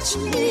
[0.00, 0.47] 请你。